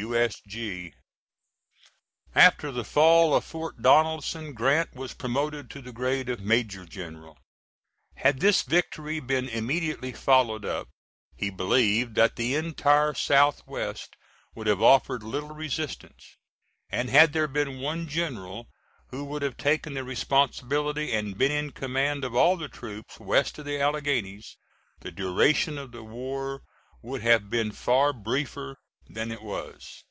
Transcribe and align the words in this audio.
U.S.G. 0.00 0.94
[After 2.34 2.72
the 2.72 2.84
fall 2.84 3.34
of 3.34 3.44
Fort 3.44 3.82
Donelson 3.82 4.54
Grant 4.54 4.94
was 4.94 5.12
promoted 5.12 5.68
to 5.70 5.82
the 5.82 5.92
grade 5.92 6.30
of 6.30 6.40
major 6.40 6.86
general. 6.86 7.36
Had 8.14 8.40
this 8.40 8.62
victory 8.62 9.20
been 9.20 9.46
immediately 9.48 10.12
followed 10.12 10.64
up, 10.64 10.88
he 11.36 11.50
believed 11.50 12.14
that 12.14 12.36
the 12.36 12.54
entire 12.54 13.12
southwest 13.12 14.16
would 14.54 14.66
have 14.68 14.80
offered 14.80 15.22
little 15.22 15.52
resistance; 15.54 16.38
and 16.88 17.10
had 17.10 17.34
there 17.34 17.48
been 17.48 17.80
one 17.80 18.08
general 18.08 18.68
who 19.08 19.24
would 19.26 19.42
have 19.42 19.58
taken 19.58 19.92
the 19.92 20.04
responsibility 20.04 21.12
and 21.12 21.36
been 21.36 21.52
in 21.52 21.72
command 21.72 22.24
of 22.24 22.34
all 22.34 22.56
the 22.56 22.68
troops 22.68 23.20
west 23.20 23.58
of 23.58 23.66
the 23.66 23.78
Alleghanies, 23.78 24.56
the 25.00 25.10
duration 25.12 25.76
of 25.76 25.92
the 25.92 26.02
war 26.04 26.62
would 27.02 27.20
have 27.22 27.50
been 27.50 27.70
far 27.70 28.14
briefer 28.14 28.76
than 29.12 29.32
it 29.32 29.42
was. 29.42 30.04